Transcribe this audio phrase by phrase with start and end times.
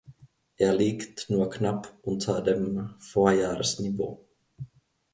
[0.57, 4.25] Er liegt nur knapp unter dem Vorjahresniveau.